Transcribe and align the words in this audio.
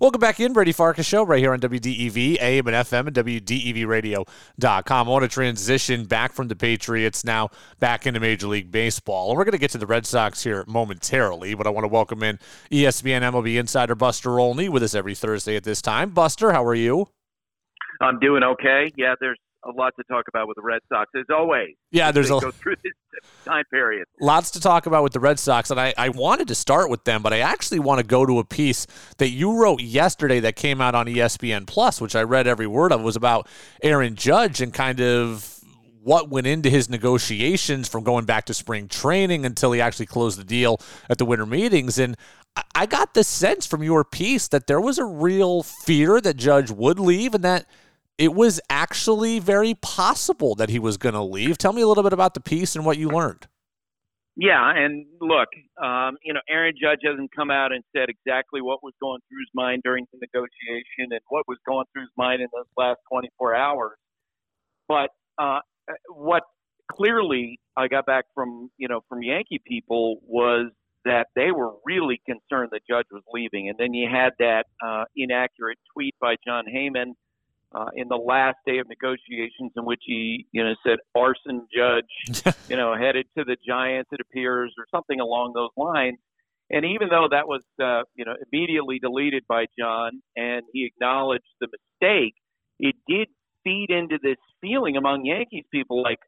Welcome 0.00 0.20
back 0.20 0.38
in, 0.38 0.52
Brady 0.52 0.70
Farkas 0.70 1.06
Show, 1.06 1.24
right 1.24 1.40
here 1.40 1.52
on 1.52 1.58
WDEV, 1.58 2.40
AM 2.40 2.68
and 2.68 2.76
FM, 2.76 3.08
and 3.08 3.16
WDEVradio.com. 3.16 5.08
I 5.08 5.10
want 5.10 5.24
to 5.24 5.28
transition 5.28 6.04
back 6.04 6.32
from 6.32 6.46
the 6.46 6.54
Patriots 6.54 7.24
now 7.24 7.48
back 7.80 8.06
into 8.06 8.20
Major 8.20 8.46
League 8.46 8.70
Baseball. 8.70 9.30
And 9.30 9.36
we're 9.36 9.44
going 9.44 9.54
to 9.54 9.58
get 9.58 9.72
to 9.72 9.78
the 9.78 9.88
Red 9.88 10.06
Sox 10.06 10.44
here 10.44 10.64
momentarily, 10.68 11.56
but 11.56 11.66
I 11.66 11.70
want 11.70 11.82
to 11.82 11.88
welcome 11.88 12.22
in 12.22 12.38
ESPN 12.70 13.22
MLB 13.22 13.58
insider 13.58 13.96
Buster 13.96 14.38
Olney 14.38 14.68
with 14.68 14.84
us 14.84 14.94
every 14.94 15.16
Thursday 15.16 15.56
at 15.56 15.64
this 15.64 15.82
time. 15.82 16.10
Buster, 16.10 16.52
how 16.52 16.64
are 16.64 16.76
you? 16.76 17.08
I'm 18.00 18.20
doing 18.20 18.44
okay. 18.44 18.92
Yeah, 18.96 19.16
there's 19.20 19.40
a 19.64 19.70
lot 19.70 19.94
to 19.96 20.04
talk 20.04 20.24
about 20.28 20.46
with 20.46 20.56
the 20.56 20.62
Red 20.62 20.80
Sox, 20.88 21.10
as 21.16 21.24
always. 21.30 21.74
Yeah, 21.90 22.12
there's 22.12 22.30
a 22.30 22.38
go 22.40 22.50
through 22.50 22.76
this 22.82 22.92
time 23.44 23.64
period. 23.70 24.06
Lots 24.20 24.50
to 24.52 24.60
talk 24.60 24.86
about 24.86 25.02
with 25.02 25.12
the 25.12 25.20
Red 25.20 25.38
Sox, 25.38 25.70
and 25.70 25.80
I, 25.80 25.94
I 25.98 26.10
wanted 26.10 26.48
to 26.48 26.54
start 26.54 26.90
with 26.90 27.04
them, 27.04 27.22
but 27.22 27.32
I 27.32 27.40
actually 27.40 27.80
want 27.80 28.00
to 28.00 28.06
go 28.06 28.24
to 28.24 28.38
a 28.38 28.44
piece 28.44 28.86
that 29.18 29.30
you 29.30 29.60
wrote 29.60 29.80
yesterday 29.80 30.40
that 30.40 30.56
came 30.56 30.80
out 30.80 30.94
on 30.94 31.06
ESPN 31.06 31.66
Plus, 31.66 32.00
which 32.00 32.14
I 32.14 32.22
read 32.22 32.46
every 32.46 32.66
word 32.66 32.92
of. 32.92 33.02
Was 33.02 33.16
about 33.16 33.48
Aaron 33.82 34.14
Judge 34.14 34.60
and 34.60 34.72
kind 34.72 35.00
of 35.00 35.60
what 36.02 36.28
went 36.30 36.46
into 36.46 36.70
his 36.70 36.88
negotiations 36.88 37.88
from 37.88 38.04
going 38.04 38.24
back 38.24 38.46
to 38.46 38.54
spring 38.54 38.88
training 38.88 39.44
until 39.44 39.72
he 39.72 39.80
actually 39.80 40.06
closed 40.06 40.38
the 40.38 40.44
deal 40.44 40.80
at 41.10 41.18
the 41.18 41.24
winter 41.24 41.44
meetings. 41.44 41.98
And 41.98 42.16
I 42.74 42.86
got 42.86 43.14
the 43.14 43.24
sense 43.24 43.66
from 43.66 43.82
your 43.82 44.04
piece 44.04 44.48
that 44.48 44.66
there 44.68 44.80
was 44.80 44.98
a 44.98 45.04
real 45.04 45.62
fear 45.62 46.20
that 46.20 46.36
Judge 46.36 46.70
would 46.70 47.00
leave 47.00 47.34
and 47.34 47.44
that– 47.44 47.66
it 48.18 48.34
was 48.34 48.60
actually 48.68 49.38
very 49.38 49.74
possible 49.74 50.56
that 50.56 50.68
he 50.68 50.78
was 50.78 50.96
going 50.96 51.14
to 51.14 51.22
leave. 51.22 51.56
Tell 51.56 51.72
me 51.72 51.82
a 51.82 51.86
little 51.86 52.02
bit 52.02 52.12
about 52.12 52.34
the 52.34 52.40
piece 52.40 52.74
and 52.74 52.84
what 52.84 52.98
you 52.98 53.08
learned. 53.08 53.46
Yeah, 54.40 54.72
and 54.72 55.06
look, 55.20 55.48
um, 55.82 56.16
you 56.22 56.32
know, 56.32 56.40
Aaron 56.48 56.74
Judge 56.80 57.00
hasn't 57.04 57.30
come 57.34 57.50
out 57.50 57.72
and 57.72 57.82
said 57.96 58.08
exactly 58.08 58.60
what 58.60 58.84
was 58.84 58.92
going 59.00 59.18
through 59.28 59.40
his 59.40 59.50
mind 59.52 59.82
during 59.84 60.06
the 60.12 60.18
negotiation 60.20 61.10
and 61.10 61.20
what 61.28 61.42
was 61.48 61.58
going 61.66 61.86
through 61.92 62.02
his 62.02 62.12
mind 62.16 62.40
in 62.40 62.48
those 62.54 62.66
last 62.76 62.98
24 63.10 63.56
hours. 63.56 63.96
But 64.86 65.10
uh, 65.38 65.58
what 66.08 66.44
clearly 66.90 67.58
I 67.76 67.88
got 67.88 68.06
back 68.06 68.26
from 68.34 68.70
you 68.78 68.86
know 68.86 69.00
from 69.08 69.22
Yankee 69.22 69.60
people 69.66 70.20
was 70.22 70.70
that 71.04 71.26
they 71.34 71.50
were 71.50 71.72
really 71.84 72.20
concerned 72.24 72.70
that 72.72 72.82
Judge 72.88 73.06
was 73.10 73.22
leaving, 73.32 73.68
and 73.68 73.76
then 73.76 73.92
you 73.92 74.08
had 74.08 74.30
that 74.38 74.66
uh, 74.84 75.04
inaccurate 75.16 75.78
tweet 75.92 76.14
by 76.20 76.36
Jon 76.46 76.64
Heyman 76.72 77.14
uh, 77.74 77.86
in 77.94 78.08
the 78.08 78.16
last 78.16 78.56
day 78.66 78.78
of 78.78 78.88
negotiations 78.88 79.72
in 79.76 79.84
which 79.84 80.02
he, 80.04 80.46
you 80.52 80.64
know, 80.64 80.74
said 80.86 80.98
arson 81.14 81.66
judge, 81.74 82.54
you 82.68 82.76
know, 82.76 82.94
headed 82.96 83.26
to 83.36 83.44
the 83.44 83.56
Giants, 83.66 84.08
it 84.12 84.20
appears, 84.20 84.72
or 84.78 84.86
something 84.90 85.20
along 85.20 85.52
those 85.54 85.70
lines. 85.76 86.18
And 86.70 86.84
even 86.84 87.08
though 87.08 87.28
that 87.30 87.48
was, 87.48 87.62
uh, 87.82 88.02
you 88.14 88.24
know, 88.24 88.34
immediately 88.50 88.98
deleted 88.98 89.44
by 89.48 89.66
Jon 89.78 90.22
and 90.36 90.62
he 90.72 90.84
acknowledged 90.84 91.44
the 91.60 91.68
mistake, 91.68 92.34
it 92.78 92.94
did 93.08 93.28
feed 93.64 93.88
into 93.90 94.18
this 94.22 94.36
feeling 94.60 94.96
among 94.96 95.24
Yankees 95.24 95.64
people 95.70 96.02
like, 96.02 96.18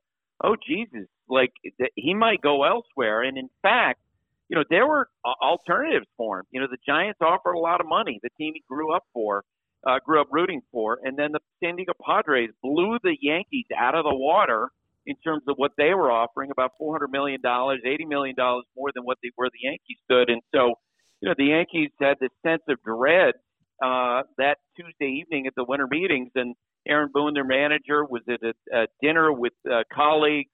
oh, 0.43 0.57
Jesus, 0.67 1.09
like 1.29 1.53
he 1.95 2.15
might 2.15 2.41
go 2.41 2.65
elsewhere. 2.65 3.23
And 3.23 3.37
in 3.37 3.51
fact, 3.63 4.01
you 4.49 4.57
know, 4.57 4.65
there 4.69 4.87
were 4.87 5.09
alternatives 5.25 6.07
for 6.17 6.41
him. 6.41 6.47
You 6.51 6.61
know, 6.61 6.67
the 6.71 6.79
Giants 6.87 7.21
offered 7.21 7.53
a 7.53 7.59
lot 7.59 7.81
of 7.81 7.87
money, 7.87 8.19
the 8.23 8.31
team 8.37 8.55
he 8.55 8.65
grew 8.69 8.95
up 8.95 9.05
for 9.13 9.45
uh, 9.87 9.99
grew 10.05 10.21
up 10.21 10.29
rooting 10.31 10.61
for. 10.73 10.99
And 11.03 11.19
then 11.19 11.33
the 11.33 11.41
San 11.63 11.77
Diego 11.77 11.93
Padres 12.05 12.51
blew 12.63 12.99
the 13.03 13.17
Yankees 13.21 13.67
out 13.77 13.95
of 13.95 14.05
the 14.05 14.15
water 14.15 14.69
in 15.07 15.17
terms 15.25 15.43
of 15.49 15.57
what 15.57 15.73
they 15.79 15.95
were 15.95 16.11
offering, 16.13 16.51
about 16.51 16.73
four 16.79 16.93
hundred 16.95 17.11
million 17.11 17.41
dollars, 17.41 17.81
eighty 17.87 18.05
million 18.05 18.37
dollars 18.37 18.65
more 18.77 18.91
than 18.95 19.05
what 19.05 19.19
they 19.23 19.31
were 19.37 19.49
the 19.49 19.69
Yankees 19.69 19.97
stood. 20.05 20.29
And 20.29 20.43
so, 20.55 20.75
you 21.21 21.29
know, 21.29 21.35
the 21.37 21.47
Yankees 21.47 21.91
had 22.01 22.17
this 22.21 22.31
sense 22.47 22.63
of 22.69 22.77
dread 22.85 23.35
uh, 23.83 24.23
that 24.37 24.59
Tuesday 24.77 25.21
evening 25.21 25.47
at 25.47 25.55
the 25.57 25.65
winter 25.65 25.89
meetings, 25.91 26.31
and 26.35 26.55
Aaron 26.87 27.11
Boone, 27.13 27.35
their 27.35 27.45
manager, 27.45 28.05
was 28.05 28.23
at 28.29 28.41
a, 28.43 28.53
a 28.77 28.87
dinner 29.03 29.33
with 29.33 29.55
uh, 29.71 29.83
colleagues. 29.93 30.51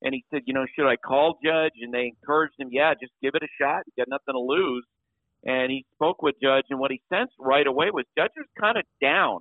And 0.00 0.14
he 0.14 0.24
said, 0.30 0.42
you 0.46 0.54
know, 0.54 0.64
should 0.76 0.88
I 0.88 0.94
call 0.94 1.38
Judge? 1.44 1.72
And 1.82 1.92
they 1.92 2.12
encouraged 2.14 2.54
him, 2.56 2.68
yeah, 2.70 2.94
just 2.94 3.12
give 3.20 3.32
it 3.34 3.42
a 3.42 3.48
shot. 3.60 3.82
You 3.86 4.04
got 4.04 4.08
nothing 4.08 4.34
to 4.34 4.38
lose 4.38 4.84
and 5.44 5.70
he 5.70 5.84
spoke 5.94 6.22
with 6.22 6.34
Judge, 6.42 6.64
and 6.70 6.78
what 6.78 6.90
he 6.90 7.00
sensed 7.12 7.34
right 7.38 7.66
away 7.66 7.90
was 7.92 8.04
Judge 8.16 8.32
was 8.36 8.46
kind 8.58 8.76
of 8.76 8.84
down. 9.00 9.40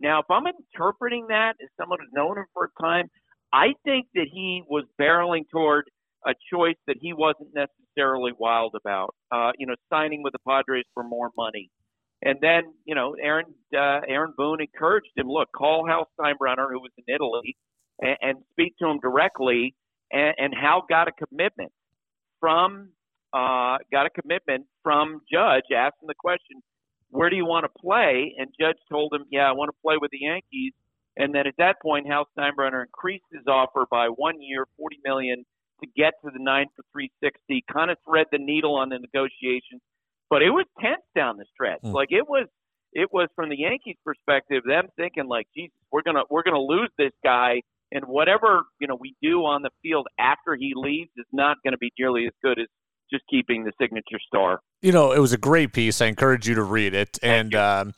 Now, 0.00 0.20
if 0.20 0.26
I'm 0.30 0.44
interpreting 0.46 1.26
that 1.28 1.54
as 1.62 1.68
someone 1.80 1.98
who's 2.00 2.12
known 2.12 2.38
him 2.38 2.46
for 2.54 2.70
a 2.70 2.82
time, 2.82 3.06
I 3.52 3.68
think 3.84 4.06
that 4.14 4.26
he 4.32 4.62
was 4.68 4.84
barreling 5.00 5.48
toward 5.50 5.84
a 6.26 6.34
choice 6.52 6.76
that 6.86 6.96
he 7.00 7.12
wasn't 7.12 7.48
necessarily 7.54 8.32
wild 8.38 8.74
about. 8.80 9.14
Uh, 9.32 9.52
you 9.58 9.66
know, 9.66 9.74
signing 9.90 10.22
with 10.22 10.32
the 10.32 10.38
Padres 10.46 10.84
for 10.94 11.02
more 11.02 11.30
money, 11.36 11.70
and 12.22 12.38
then 12.40 12.74
you 12.84 12.94
know, 12.94 13.14
Aaron 13.20 13.46
uh, 13.74 14.00
Aaron 14.06 14.34
Boone 14.36 14.60
encouraged 14.60 15.10
him, 15.16 15.28
look, 15.28 15.48
call 15.56 15.86
Hal 15.86 16.08
Steinbrenner, 16.18 16.68
who 16.70 16.80
was 16.80 16.90
in 16.98 17.12
Italy, 17.12 17.56
and, 18.00 18.16
and 18.20 18.38
speak 18.52 18.74
to 18.80 18.88
him 18.88 18.98
directly. 19.00 19.74
And, 20.10 20.34
and 20.38 20.54
Hal 20.54 20.84
got 20.88 21.08
a 21.08 21.12
commitment 21.12 21.70
from 22.40 22.90
uh, 23.32 23.76
got 23.92 24.06
a 24.06 24.10
commitment 24.10 24.66
from 24.88 25.20
Judge 25.30 25.64
asking 25.76 26.06
the 26.06 26.14
question, 26.14 26.62
"Where 27.10 27.28
do 27.28 27.36
you 27.36 27.44
want 27.44 27.64
to 27.64 27.80
play?" 27.80 28.34
And 28.38 28.48
Judge 28.58 28.78
told 28.88 29.12
him, 29.12 29.26
"Yeah, 29.30 29.46
I 29.46 29.52
want 29.52 29.68
to 29.68 29.76
play 29.82 29.98
with 30.00 30.10
the 30.10 30.20
Yankees." 30.20 30.72
And 31.18 31.34
then 31.34 31.46
at 31.46 31.56
that 31.58 31.76
point, 31.82 32.06
Hal 32.06 32.26
Steinbrenner 32.34 32.86
increased 32.86 33.26
his 33.30 33.46
offer 33.46 33.84
by 33.90 34.06
one 34.08 34.40
year, 34.40 34.66
forty 34.78 34.98
million, 35.04 35.44
to 35.82 35.86
get 35.94 36.14
to 36.24 36.30
the 36.30 36.42
nine 36.42 36.68
for 36.74 36.84
three 36.90 37.10
sixty. 37.22 37.62
Kind 37.70 37.90
of 37.90 37.98
thread 38.08 38.28
the 38.32 38.38
needle 38.38 38.76
on 38.76 38.88
the 38.88 38.98
negotiations, 38.98 39.82
but 40.30 40.42
it 40.42 40.50
was 40.50 40.64
tense 40.80 41.04
down 41.14 41.36
the 41.36 41.44
stretch. 41.52 41.82
Mm. 41.82 41.92
Like 41.92 42.10
it 42.10 42.26
was, 42.26 42.46
it 42.94 43.12
was 43.12 43.28
from 43.36 43.50
the 43.50 43.58
Yankees' 43.58 43.98
perspective, 44.02 44.62
them 44.64 44.88
thinking 44.96 45.26
like, 45.26 45.48
"Jesus, 45.54 45.76
we're 45.92 46.02
gonna 46.02 46.24
we're 46.30 46.44
gonna 46.44 46.58
lose 46.62 46.90
this 46.96 47.12
guy." 47.22 47.60
And 47.92 48.06
whatever 48.06 48.62
you 48.80 48.86
know 48.86 48.96
we 48.98 49.14
do 49.20 49.44
on 49.44 49.60
the 49.60 49.70
field 49.82 50.06
after 50.18 50.56
he 50.56 50.72
leaves 50.74 51.10
is 51.18 51.26
not 51.30 51.58
going 51.62 51.72
to 51.72 51.78
be 51.78 51.92
nearly 51.98 52.26
as 52.26 52.32
good 52.42 52.58
as 52.58 52.68
just 53.10 53.24
keeping 53.28 53.64
the 53.64 53.72
signature 53.80 54.18
star. 54.26 54.60
You 54.82 54.92
know, 54.92 55.12
it 55.12 55.18
was 55.18 55.32
a 55.32 55.38
great 55.38 55.72
piece. 55.72 56.00
I 56.00 56.06
encourage 56.06 56.48
you 56.48 56.54
to 56.54 56.62
read 56.62 56.94
it. 56.94 57.18
And 57.22 57.54
um, 57.54 57.94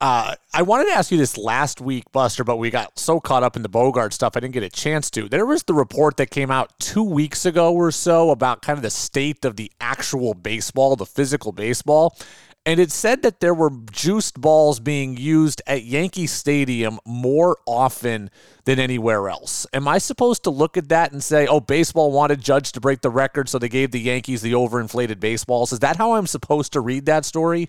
uh, 0.00 0.34
I 0.52 0.62
wanted 0.62 0.86
to 0.86 0.92
ask 0.92 1.12
you 1.12 1.18
this 1.18 1.38
last 1.38 1.80
week, 1.80 2.10
Buster, 2.10 2.42
but 2.42 2.56
we 2.56 2.70
got 2.70 2.98
so 2.98 3.20
caught 3.20 3.42
up 3.42 3.54
in 3.54 3.62
the 3.62 3.68
Bogart 3.68 4.12
stuff, 4.12 4.36
I 4.36 4.40
didn't 4.40 4.54
get 4.54 4.64
a 4.64 4.68
chance 4.68 5.10
to. 5.12 5.28
There 5.28 5.46
was 5.46 5.62
the 5.62 5.74
report 5.74 6.16
that 6.16 6.30
came 6.30 6.50
out 6.50 6.72
two 6.80 7.04
weeks 7.04 7.46
ago 7.46 7.72
or 7.72 7.92
so 7.92 8.30
about 8.30 8.62
kind 8.62 8.76
of 8.76 8.82
the 8.82 8.90
state 8.90 9.44
of 9.44 9.56
the 9.56 9.70
actual 9.80 10.34
baseball, 10.34 10.96
the 10.96 11.06
physical 11.06 11.52
baseball 11.52 12.16
and 12.64 12.78
it 12.78 12.92
said 12.92 13.22
that 13.22 13.40
there 13.40 13.54
were 13.54 13.70
juiced 13.90 14.40
balls 14.40 14.78
being 14.78 15.16
used 15.16 15.60
at 15.66 15.82
Yankee 15.82 16.28
Stadium 16.28 17.00
more 17.04 17.56
often 17.66 18.30
than 18.64 18.78
anywhere 18.78 19.28
else. 19.28 19.66
Am 19.72 19.88
I 19.88 19.98
supposed 19.98 20.44
to 20.44 20.50
look 20.50 20.76
at 20.76 20.88
that 20.88 21.12
and 21.12 21.22
say, 21.22 21.46
oh, 21.46 21.58
baseball 21.58 22.12
wanted 22.12 22.40
Judge 22.40 22.70
to 22.72 22.80
break 22.80 23.00
the 23.00 23.10
record, 23.10 23.48
so 23.48 23.58
they 23.58 23.68
gave 23.68 23.90
the 23.90 24.00
Yankees 24.00 24.42
the 24.42 24.52
overinflated 24.52 25.18
baseballs? 25.18 25.72
Is 25.72 25.80
that 25.80 25.96
how 25.96 26.12
I'm 26.12 26.28
supposed 26.28 26.72
to 26.74 26.80
read 26.80 27.06
that 27.06 27.24
story? 27.24 27.68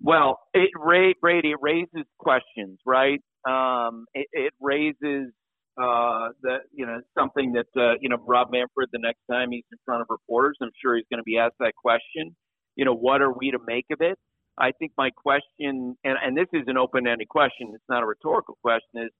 Well, 0.00 0.38
it 0.52 0.70
Ray, 0.78 1.14
Brady 1.20 1.50
it 1.50 1.58
raises 1.60 2.06
questions, 2.18 2.78
right? 2.86 3.20
Um, 3.48 4.06
it, 4.14 4.26
it, 4.32 4.52
raises 4.60 5.32
uh, 5.80 6.28
the 6.42 6.58
you 6.72 6.86
know 6.86 7.00
something 7.18 7.52
that 7.52 7.66
uh, 7.76 7.94
you 8.00 8.08
know 8.08 8.16
Rob 8.26 8.48
Manfred 8.50 8.88
the 8.92 8.98
next 8.98 9.20
time 9.30 9.50
he's 9.50 9.64
in 9.72 9.78
front 9.84 10.02
of 10.02 10.06
reporters, 10.10 10.56
I'm 10.62 10.70
sure 10.82 10.96
he's 10.96 11.06
going 11.10 11.18
to 11.18 11.24
be 11.24 11.38
asked 11.38 11.56
that 11.60 11.74
question 11.74 12.34
you 12.76 12.84
know, 12.84 12.94
what 12.94 13.22
are 13.22 13.32
we 13.32 13.50
to 13.50 13.58
make 13.66 13.86
of 13.90 14.00
it? 14.00 14.18
I 14.58 14.70
think 14.72 14.92
my 14.96 15.10
question, 15.10 15.96
and, 16.04 16.16
and 16.22 16.36
this 16.36 16.46
is 16.52 16.62
an 16.66 16.76
open-ended 16.76 17.28
question, 17.28 17.72
it's 17.74 17.84
not 17.88 18.02
a 18.02 18.06
rhetorical 18.06 18.56
question, 18.62 19.02
is 19.04 19.10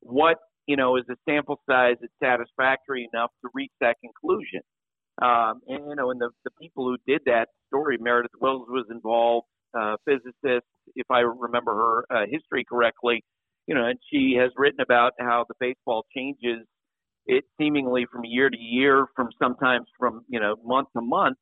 what, 0.00 0.36
you 0.66 0.76
know, 0.76 0.96
is 0.96 1.04
the 1.08 1.16
sample 1.28 1.60
size 1.68 1.96
that's 2.00 2.12
satisfactory 2.22 3.08
enough 3.12 3.30
to 3.42 3.50
reach 3.54 3.72
that 3.80 3.96
conclusion? 4.00 4.60
Um, 5.20 5.60
and, 5.68 5.88
you 5.88 5.96
know, 5.96 6.10
and 6.10 6.20
the, 6.20 6.30
the 6.44 6.50
people 6.60 6.86
who 6.86 6.96
did 7.06 7.22
that 7.26 7.48
story, 7.68 7.96
Meredith 8.00 8.32
Wills 8.40 8.66
was 8.68 8.86
involved, 8.90 9.46
uh, 9.78 9.96
physicist, 10.04 10.66
if 10.94 11.10
I 11.10 11.20
remember 11.20 11.72
her 11.74 12.04
uh, 12.10 12.26
history 12.30 12.64
correctly, 12.68 13.24
you 13.66 13.74
know, 13.74 13.86
and 13.86 13.98
she 14.10 14.36
has 14.38 14.50
written 14.56 14.80
about 14.80 15.12
how 15.18 15.46
the 15.48 15.54
baseball 15.58 16.04
changes 16.14 16.66
it 17.26 17.44
seemingly 17.58 18.06
from 18.10 18.22
year 18.24 18.50
to 18.50 18.58
year, 18.58 19.06
from 19.14 19.28
sometimes 19.40 19.86
from, 19.98 20.24
you 20.28 20.40
know, 20.40 20.56
month 20.64 20.88
to 20.96 21.02
month. 21.02 21.38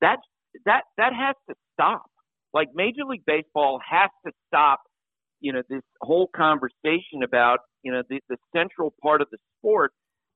That's 0.00 0.22
that 0.64 0.82
that 0.96 1.12
has 1.12 1.34
to 1.48 1.54
stop. 1.74 2.06
Like 2.52 2.68
Major 2.74 3.04
League 3.08 3.24
Baseball 3.26 3.80
has 3.88 4.10
to 4.24 4.32
stop. 4.48 4.80
You 5.40 5.52
know 5.52 5.62
this 5.68 5.82
whole 6.00 6.28
conversation 6.34 7.22
about 7.24 7.58
you 7.82 7.92
know 7.92 8.02
the, 8.08 8.20
the 8.28 8.36
central 8.54 8.94
part 9.02 9.20
of 9.20 9.28
the 9.30 9.38
sport 9.58 9.92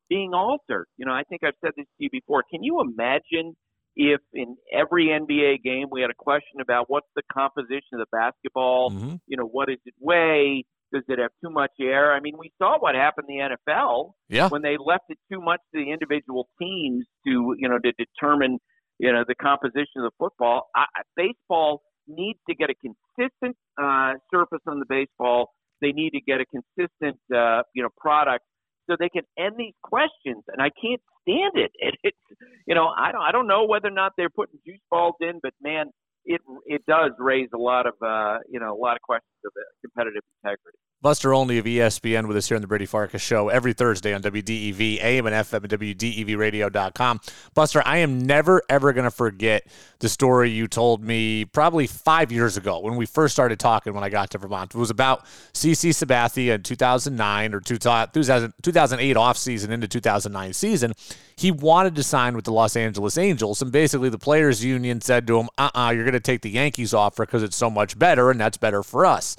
being 0.08 0.34
altered. 0.34 0.87
You 0.96 1.06
know 1.06 1.12
I 1.12 1.22
think 1.25 1.43
I've 1.44 1.55
said 1.64 1.72
this 1.76 1.87
to 1.87 2.05
you 2.05 2.11
before. 2.11 2.44
Can 2.50 2.62
you 2.62 2.81
imagine 2.81 3.56
if 3.96 4.20
in 4.32 4.56
every 4.72 5.06
NBA 5.06 5.62
game 5.62 5.88
we 5.90 6.00
had 6.00 6.11
a 6.11 6.14
question 6.19 6.61
about 6.61 6.88
what's 6.88 7.08
the 7.16 7.23
composition 7.32 7.94
of 7.94 8.00
the 8.00 8.06
basketball? 8.12 8.90
Mm-hmm. 8.90 9.16
You 9.26 9.37
know 9.37 9.46
what 9.46 9.69
does 9.69 9.78
it 9.84 9.94
weigh? 9.99 10.64
Does 10.93 11.05
it 11.08 11.19
have 11.19 11.31
too 11.43 11.50
much 11.50 11.70
air? 11.81 12.12
I 12.12 12.20
mean, 12.20 12.34
we 12.38 12.50
saw 12.58 12.78
what 12.78 12.94
happened 12.94 13.28
in 13.28 13.38
the 13.38 13.56
NFL 13.73 14.12
yeah. 14.28 14.49
when 14.49 14.62
they 14.62 14.76
left 14.84 15.05
it 15.08 15.19
too 15.32 15.40
much 15.40 15.61
to 15.73 15.84
the 15.84 15.93
individual 15.93 16.49
teams 16.61 17.05
to, 17.26 17.55
you 17.58 17.69
know, 17.69 17.78
to 17.78 17.93
determine 17.93 18.58
you 19.00 19.11
know, 19.11 19.25
the 19.26 19.35
composition 19.35 19.97
of 19.97 20.02
the 20.05 20.11
football. 20.19 20.69
I, 20.76 20.85
baseball 21.17 21.82
needs 22.06 22.38
to 22.49 22.55
get 22.55 22.69
a 22.69 22.75
consistent 22.75 23.56
uh, 23.82 24.12
surface 24.32 24.61
on 24.67 24.79
the 24.79 24.85
baseball. 24.88 25.49
They 25.81 25.93
need 25.93 26.11
to 26.11 26.20
get 26.20 26.41
a 26.41 26.44
consistent, 26.44 27.19
uh, 27.35 27.62
you 27.75 27.82
know, 27.82 27.88
product 27.97 28.44
so 28.88 28.97
they 28.99 29.08
can 29.08 29.23
end 29.38 29.55
these 29.56 29.73
questions. 29.82 30.44
And 30.49 30.61
I 30.61 30.69
can't 30.76 31.00
stand 31.23 31.52
it. 31.55 31.73
it 31.79 31.94
it's, 32.02 32.19
you 32.67 32.75
know, 32.75 32.88
I 32.88 33.11
don't, 33.11 33.23
I 33.23 33.32
don't 33.32 33.47
know 33.47 33.64
whether 33.64 33.88
or 33.88 33.93
not 33.93 34.12
they're 34.19 34.29
putting 34.29 34.58
juice 34.67 34.85
balls 34.91 35.14
in, 35.20 35.41
but 35.43 35.55
man, 35.62 35.87
it 36.26 36.43
it 36.67 36.82
does 36.87 37.12
raise 37.19 37.49
a 37.55 37.58
lot 37.58 37.87
of, 37.87 37.94
uh, 38.05 38.38
you 38.50 38.61
know, 38.61 38.75
a 38.75 38.81
lot 38.81 38.97
of 38.97 39.00
questions 39.00 39.41
of 39.47 39.52
competitive 39.81 40.23
integrity. 40.44 40.80
Buster 41.02 41.32
Olney 41.32 41.56
of 41.56 41.64
ESPN 41.64 42.29
with 42.29 42.37
us 42.37 42.49
here 42.49 42.56
on 42.56 42.61
the 42.61 42.69
Brady 42.69 42.85
Farkas 42.85 43.23
Show 43.23 43.49
every 43.49 43.73
Thursday 43.73 44.12
on 44.12 44.20
WDEV, 44.20 45.02
AM 45.02 45.26
and 45.26 45.35
FM 45.35 45.64
at 45.64 45.70
WDEVradio.com. 45.70 47.20
Buster, 47.55 47.82
I 47.87 47.99
am 47.99 48.19
never, 48.19 48.61
ever 48.69 48.93
going 48.93 49.05
to 49.05 49.11
forget 49.11 49.67
the 50.00 50.11
story 50.11 50.50
you 50.50 50.69
told 50.69 51.02
me 51.02 51.47
probably 51.47 51.87
five 51.87 52.31
years 52.31 52.58
ago 52.58 52.81
when 52.81 52.97
we 52.97 53.06
first 53.06 53.32
started 53.32 53.58
talking 53.58 53.94
when 53.94 54.05
I 54.05 54.11
got 54.11 54.29
to 54.32 54.38
Vermont. 54.38 54.75
It 54.75 54.79
was 54.79 54.91
about 54.91 55.25
CC 55.55 55.88
Sabathia 55.88 56.56
in 56.56 56.62
2009 56.64 57.55
or 57.55 57.61
2000, 57.61 58.52
2008 58.62 59.17
offseason 59.17 59.70
into 59.70 59.88
2009 59.88 60.52
season. 60.52 60.93
He 61.35 61.50
wanted 61.50 61.94
to 61.94 62.02
sign 62.02 62.37
with 62.37 62.44
the 62.44 62.52
Los 62.52 62.76
Angeles 62.76 63.17
Angels, 63.17 63.62
and 63.62 63.73
basically 63.73 64.11
the 64.11 64.19
Players 64.19 64.62
Union 64.62 65.00
said 65.00 65.26
to 65.29 65.41
him, 65.41 65.49
uh 65.56 65.70
uh-uh, 65.75 65.87
uh, 65.87 65.91
you 65.93 66.00
are 66.00 66.05
going 66.05 66.12
to 66.12 66.20
take 66.20 66.43
the 66.43 66.50
Yankees 66.50 66.93
offer 66.93 67.25
because 67.25 67.43
it's 67.43 67.56
so 67.56 67.70
much 67.70 67.99
better, 67.99 68.31
and 68.31 68.38
that's 68.38 68.58
better 68.58 68.82
for 68.82 69.06
us. 69.06 69.37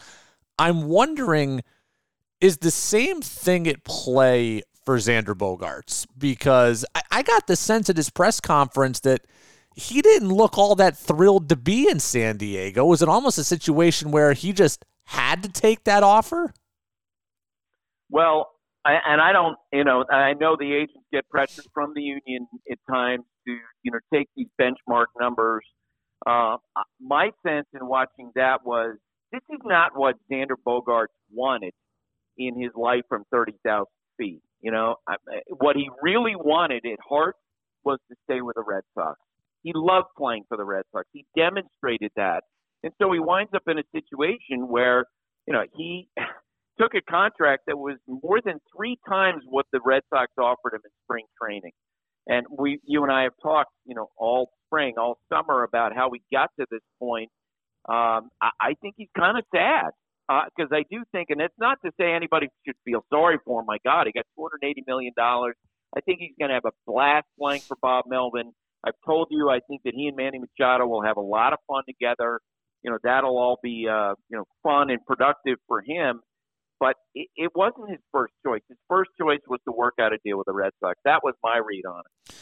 I'm 0.58 0.84
wondering 0.84 1.62
is 2.40 2.58
the 2.58 2.72
same 2.72 3.22
thing 3.22 3.68
at 3.68 3.84
play 3.84 4.64
for 4.84 4.98
Xander 4.98 5.36
Bogaerts? 5.36 6.08
Because 6.18 6.84
I, 6.96 7.02
I 7.12 7.22
got 7.22 7.48
the 7.48 7.56
sense 7.56 7.90
at 7.90 7.98
his 7.98 8.10
press 8.10 8.40
conference 8.40 9.00
that 9.02 9.22
he 9.76 10.02
didn't 10.02 10.30
look 10.30 10.58
all 10.58 10.76
that 10.76 10.98
thrilled 10.98 11.50
to 11.50 11.56
be 11.56 11.88
in 11.90 12.00
San 12.00 12.38
Diego. 12.38 12.86
Was 12.86 13.02
it 13.02 13.08
almost 13.08 13.38
a 13.38 13.44
situation 13.44 14.12
where 14.12 14.34
he 14.34 14.52
just 14.52 14.84
had 15.06 15.44
to 15.44 15.50
take 15.50 15.84
that 15.86 16.04
offer? 16.04 16.54
Well, 18.10 18.50
I, 18.84 18.98
and 19.08 19.22
I 19.22 19.32
don't, 19.32 19.58
you 19.72 19.84
know, 19.84 20.04
I 20.12 20.34
know 20.34 20.58
the 20.60 20.74
agents 20.74 21.06
get 21.14 21.30
pressure 21.30 21.62
from 21.74 21.94
the 21.96 22.02
union 22.02 22.48
at 22.70 22.80
times 22.90 23.24
to, 23.48 23.54
you 23.84 23.92
know, 23.92 24.00
take 24.14 24.28
these 24.36 24.48
benchmark 24.60 25.06
numbers. 25.20 25.64
Uh, 26.26 26.58
my 27.00 27.32
sense 27.46 27.68
in 27.80 27.88
watching 27.88 28.32
that 28.36 28.66
was 28.66 28.98
this 29.32 29.42
is 29.50 29.60
not 29.64 29.92
what 29.96 30.16
Xander 30.32 30.56
Bogaerts 30.66 31.08
wanted 31.32 31.74
in 32.38 32.60
his 32.60 32.72
life 32.76 33.04
from 33.10 33.24
30,000 33.32 33.86
feet. 34.18 34.42
You 34.62 34.72
know, 34.72 34.96
I, 35.08 35.16
what 35.58 35.76
he 35.76 35.90
really 36.02 36.36
wanted 36.36 36.86
at 36.86 37.00
heart 37.08 37.36
was 37.84 38.00
to 38.10 38.16
stay 38.26 38.42
with 38.42 38.56
the 38.56 38.64
Red 38.66 38.84
Sox. 38.94 39.18
He 39.64 39.72
loved 39.76 40.08
playing 40.18 40.44
for 40.48 40.58
the 40.58 40.64
Red 40.64 40.84
Sox. 40.92 41.08
He 41.14 41.26
demonstrated 41.36 42.12
that. 42.16 42.44
And 42.84 42.94
so 43.02 43.12
he 43.12 43.20
winds 43.20 43.52
up 43.56 43.64
in 43.68 43.78
a 43.78 43.84
situation 43.94 44.68
where, 44.68 45.06
you 45.48 45.54
know, 45.54 45.64
he 45.76 46.10
took 46.80 46.94
a 46.94 47.02
contract 47.02 47.64
that 47.68 47.78
was 47.78 47.98
more 48.08 48.40
than 48.44 48.60
three 48.76 48.98
times 49.08 49.44
what 49.48 49.66
the 49.72 49.80
Red 49.84 50.04
Sox 50.14 50.32
offered 50.38 50.74
him 50.74 50.82
in 50.84 50.92
spring 51.06 51.26
training. 51.42 51.72
And 52.28 52.46
we, 52.56 52.80
you 52.86 53.04
and 53.04 53.12
I 53.12 53.24
have 53.24 53.34
talked, 53.42 53.72
you 53.86 53.96
know, 53.96 54.10
all 54.18 54.52
spring, 54.68 54.96
all 54.98 55.18
summer 55.32 55.64
about 55.64 55.96
how 55.96 56.10
we 56.10 56.22
got 56.32 56.50
to 56.60 56.66
this 56.70 56.82
point 57.00 57.30
um, 57.90 58.30
I, 58.42 58.50
I 58.60 58.74
think 58.82 58.96
he's 58.98 59.10
kind 59.18 59.38
of 59.38 59.44
sad 59.54 59.92
because 60.28 60.72
uh, 60.72 60.76
I 60.76 60.84
do 60.90 61.04
think, 61.12 61.30
and 61.30 61.42
it's 61.42 61.54
not 61.60 61.78
to 61.84 61.92
say 62.00 62.14
anybody 62.14 62.48
should 62.66 62.76
feel 62.86 63.04
sorry 63.12 63.38
for 63.46 63.62
him. 63.62 63.66
My 63.68 63.78
God, 63.84 64.08
he 64.08 64.14
got 64.14 64.26
280 64.38 64.84
million 64.88 65.14
dollars. 65.18 65.56
I 65.96 66.02
think 66.02 66.20
he's 66.20 66.36
going 66.40 66.50
to 66.50 66.56
have 66.56 66.66
a 66.66 66.72
blast 66.88 67.28
playing 67.38 67.62
for 67.62 67.76
Bob 67.82 68.06
Melvin. 68.08 68.54
I've 68.84 68.96
told 69.06 69.28
you, 69.30 69.50
I 69.50 69.60
think 69.68 69.82
that 69.84 69.94
he 69.94 70.08
and 70.08 70.16
Manny 70.16 70.40
Machado 70.40 70.88
will 70.88 71.04
have 71.04 71.18
a 71.18 71.22
lot 71.22 71.54
of 71.54 71.60
fun 71.68 71.84
together. 71.88 72.40
You 72.82 72.92
know, 72.92 72.98
that'll 73.04 73.38
all 73.38 73.60
be 73.62 73.88
uh, 73.90 74.14
you 74.30 74.38
know 74.38 74.46
fun 74.64 74.90
and 74.90 75.06
productive 75.06 75.58
for 75.68 75.82
him. 75.82 76.22
But 76.80 76.96
it, 77.14 77.28
it 77.36 77.52
wasn't 77.54 77.92
his 77.92 78.00
first 78.12 78.34
choice. 78.44 78.62
His 78.68 78.78
first 78.90 79.12
choice 79.20 79.42
was 79.48 79.60
to 79.68 79.72
work 79.72 79.96
out 80.00 80.14
a 80.14 80.18
deal 80.26 80.38
with 80.38 80.46
the 80.46 80.54
Red 80.54 80.72
Sox. 80.80 80.98
That 81.06 81.22
was 81.24 81.36
my 81.44 81.58
read 81.58 81.86
on 81.86 82.00
it. 82.00 82.36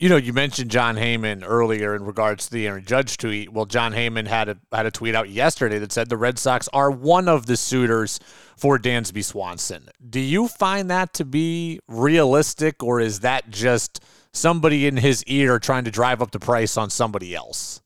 You 0.00 0.08
know, 0.08 0.16
you 0.16 0.32
mentioned 0.32 0.72
Jon 0.72 0.96
Heyman 0.96 1.44
earlier 1.46 1.94
in 1.94 2.04
regards 2.04 2.46
to 2.46 2.52
the 2.52 2.66
Aaron 2.66 2.84
Judge 2.84 3.16
tweet. 3.16 3.52
Well, 3.52 3.64
Jon 3.64 3.92
Heyman 3.92 4.26
had 4.26 4.48
a 4.48 4.56
had 4.72 4.86
a 4.86 4.90
tweet 4.90 5.14
out 5.14 5.28
yesterday 5.28 5.78
that 5.78 5.92
said 5.92 6.08
the 6.08 6.16
Red 6.16 6.36
Sox 6.36 6.68
are 6.72 6.90
one 6.90 7.28
of 7.28 7.46
the 7.46 7.56
suitors 7.56 8.18
for 8.56 8.76
Dansby 8.76 9.24
Swanson. 9.24 9.88
Do 10.10 10.18
you 10.18 10.48
find 10.48 10.90
that 10.90 11.14
to 11.14 11.24
be 11.24 11.78
realistic, 11.86 12.82
or 12.82 12.98
is 12.98 13.20
that 13.20 13.50
just 13.50 14.00
somebody 14.32 14.88
in 14.88 14.96
his 14.96 15.22
ear 15.24 15.60
trying 15.60 15.84
to 15.84 15.92
drive 15.92 16.20
up 16.20 16.32
the 16.32 16.40
price 16.40 16.76
on 16.76 16.90
somebody 16.90 17.32
else? 17.32 17.80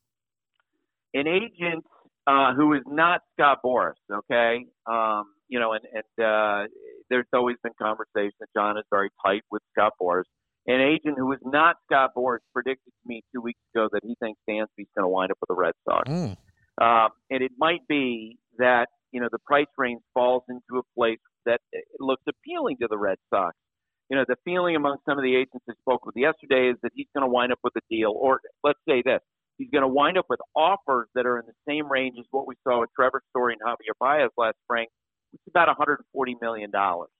An 1.13 1.27
agent 1.27 1.85
uh, 2.27 2.55
who 2.55 2.73
is 2.73 2.83
not 2.87 3.21
Scott 3.35 3.59
Boras, 3.63 3.93
okay? 4.11 4.65
Um, 4.87 5.25
you 5.49 5.61
know, 5.61 5.75
and, 5.75 5.85
and 5.93 6.25
uh, 6.27 6.69
there's 7.11 7.27
always 7.35 7.57
been 7.63 7.73
conversation 7.81 8.33
that 8.41 8.49
Jon 8.57 8.79
is 8.79 8.85
very 8.91 9.11
tight 9.25 9.43
with 9.51 9.63
Scott 9.75 9.93
Boras 10.01 10.25
an 10.69 10.83
agent 10.83 11.17
who 11.17 11.27
was 11.27 11.39
not 11.43 11.77
Scott 11.87 12.11
Boras 12.17 12.45
predicted 12.53 12.93
to 12.93 13.09
me 13.09 13.23
two 13.35 13.41
weeks 13.41 13.61
ago 13.75 13.89
that 13.91 14.03
he 14.05 14.15
thinks 14.21 14.39
Dansby's 14.49 14.93
going 14.95 15.03
to 15.03 15.09
wind 15.09 15.33
up 15.33 15.39
with 15.41 15.49
the 15.49 15.55
Red 15.55 15.73
Sox. 15.89 16.09
Mm. 16.09 16.37
Um, 16.81 17.09
and 17.31 17.43
it 17.43 17.53
might 17.59 17.81
be 17.89 18.39
that 18.59 18.87
you 19.11 19.21
know 19.21 19.29
the 19.33 19.39
price 19.41 19.67
range 19.79 20.03
falls 20.13 20.43
into 20.49 20.79
a 20.79 20.83
place 20.97 21.19
that 21.47 21.61
looks 21.99 22.23
appealing 22.29 22.77
to 22.83 22.87
the 22.89 22.99
Red 22.99 23.17
Sox. 23.33 23.57
You 24.11 24.17
know, 24.17 24.25
the 24.29 24.37
feeling 24.45 24.77
among 24.77 24.99
some 25.09 25.19
of 25.19 25.25
the 25.25 25.35
agents 25.35 25.65
I 25.69 25.73
spoke 25.81 26.07
with 26.07 26.15
yesterday 26.17 26.71
is 26.71 26.77
that 26.83 26.93
he's 26.95 27.09
going 27.15 27.27
to 27.27 27.33
wind 27.33 27.51
up 27.51 27.59
with 27.65 27.75
a 27.77 27.81
deal, 27.91 28.13
or 28.15 28.41
let's 28.63 28.79
say 28.89 29.03
this, 29.05 29.21
he's 29.57 29.69
going 29.71 29.83
to 29.83 29.89
wind 29.89 30.19
up 30.19 30.27
with 30.29 30.41
offers 30.55 31.09
that 31.15 31.27
are 31.27 31.39
in 31.39 31.47
the 31.47 31.57
same 31.69 31.91
range 31.91 32.17
as 32.19 32.27
what 32.31 32.47
we 32.47 32.55
saw 32.65 32.81
with 32.81 32.91
Trevor 32.95 33.23
Story 33.31 33.55
and 33.55 33.63
Javier 33.63 33.97
Baez 33.99 34.31
last 34.37 34.57
spring, 34.65 34.87
which 35.33 35.41
is 35.41 35.51
about 35.51 35.69
140 35.69 36.37
million 36.41 36.71
dollars. 36.71 37.11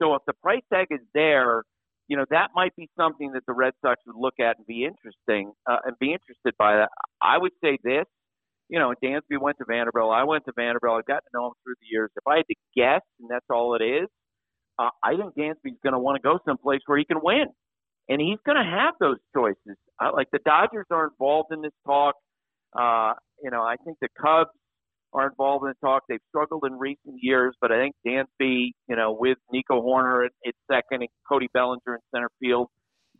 So 0.00 0.14
if 0.14 0.22
the 0.26 0.32
price 0.42 0.62
tag 0.72 0.88
is 0.90 1.00
there, 1.14 1.64
you 2.08 2.16
know 2.16 2.24
that 2.30 2.50
might 2.54 2.74
be 2.76 2.88
something 2.96 3.32
that 3.32 3.44
the 3.46 3.52
Red 3.52 3.74
Sox 3.82 4.00
would 4.06 4.16
look 4.16 4.34
at 4.40 4.58
and 4.58 4.66
be 4.66 4.84
interesting 4.84 5.52
uh, 5.70 5.78
and 5.84 5.96
be 5.98 6.12
interested 6.12 6.54
by. 6.58 6.76
That 6.76 6.88
I 7.22 7.38
would 7.38 7.52
say 7.62 7.78
this. 7.82 8.04
You 8.68 8.78
know, 8.78 8.94
Dansby 9.04 9.38
went 9.38 9.58
to 9.58 9.64
Vanderbilt. 9.68 10.14
I 10.14 10.24
went 10.24 10.46
to 10.46 10.52
Vanderbilt. 10.56 10.98
I've 10.98 11.06
gotten 11.06 11.28
to 11.30 11.38
know 11.38 11.46
him 11.48 11.52
through 11.62 11.74
the 11.80 11.88
years. 11.90 12.10
If 12.16 12.26
I 12.26 12.36
had 12.38 12.46
to 12.48 12.54
guess, 12.74 13.02
and 13.20 13.28
that's 13.28 13.44
all 13.50 13.74
it 13.74 13.84
is, 13.84 14.08
uh, 14.78 14.88
I 15.02 15.14
think 15.16 15.34
Dansby's 15.34 15.78
going 15.82 15.92
to 15.92 15.98
want 15.98 16.16
to 16.16 16.22
go 16.22 16.38
someplace 16.46 16.80
where 16.86 16.96
he 16.98 17.04
can 17.04 17.18
win, 17.22 17.46
and 18.08 18.20
he's 18.20 18.38
going 18.46 18.56
to 18.56 18.64
have 18.64 18.94
those 18.98 19.18
choices. 19.34 19.76
Uh, 20.00 20.10
like 20.14 20.28
the 20.32 20.40
Dodgers 20.44 20.86
are 20.90 21.08
involved 21.08 21.52
in 21.52 21.60
this 21.60 21.72
talk. 21.86 22.14
Uh, 22.72 23.12
you 23.42 23.50
know, 23.50 23.62
I 23.62 23.76
think 23.84 23.98
the 24.00 24.08
Cubs 24.18 24.50
are 25.12 25.28
involved 25.28 25.64
in 25.64 25.68
the 25.70 25.86
talk. 25.86 26.04
They've 26.08 26.20
struggled 26.28 26.64
in 26.66 26.74
recent 26.78 27.16
years, 27.20 27.54
but 27.60 27.70
I 27.70 27.78
think 27.78 27.94
Dansby, 28.06 28.72
you 28.88 28.96
know, 28.96 29.16
with 29.18 29.38
Nico 29.52 29.80
Hoerner 29.82 30.26
at, 30.26 30.32
at 30.46 30.54
second 30.70 31.02
and 31.02 31.08
Cody 31.28 31.48
Bellinger 31.52 31.80
in 31.86 31.98
center 32.14 32.30
field, 32.40 32.68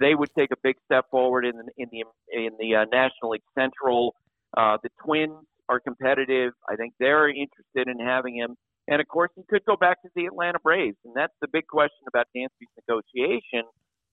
they 0.00 0.14
would 0.14 0.30
take 0.36 0.50
a 0.52 0.56
big 0.62 0.76
step 0.84 1.04
forward 1.10 1.44
in 1.44 1.52
the 1.56 1.64
in 1.76 1.88
the 1.92 2.04
in 2.32 2.52
the 2.58 2.76
uh, 2.76 2.84
National 2.90 3.30
League 3.30 3.42
Central. 3.56 4.14
Uh, 4.56 4.78
the 4.82 4.88
Twins 5.04 5.44
are 5.68 5.80
competitive. 5.80 6.52
I 6.68 6.76
think 6.76 6.94
they're 6.98 7.28
interested 7.28 7.88
in 7.88 7.98
having 8.04 8.36
him, 8.36 8.56
and 8.88 9.00
of 9.00 9.08
course, 9.08 9.30
he 9.36 9.42
could 9.48 9.64
go 9.64 9.76
back 9.76 10.02
to 10.02 10.08
the 10.16 10.26
Atlanta 10.26 10.58
Braves, 10.62 10.96
and 11.04 11.14
that's 11.14 11.34
the 11.40 11.48
big 11.52 11.66
question 11.66 12.04
about 12.08 12.26
Dansby's 12.36 12.72
negotiation. 12.88 13.68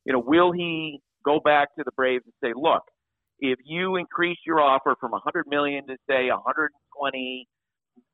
You 0.05 0.13
know, 0.13 0.23
will 0.25 0.51
he 0.51 0.99
go 1.25 1.39
back 1.39 1.75
to 1.77 1.83
the 1.83 1.91
Braves 1.95 2.23
and 2.25 2.33
say, 2.43 2.53
look? 2.55 2.83
If 3.41 3.57
you 3.63 3.95
increase 3.95 4.37
your 4.45 4.59
offer 4.59 4.95
from 4.99 5.11
100 5.11 5.45
million 5.47 5.87
to 5.87 5.95
say 6.09 6.27
120, 6.27 7.47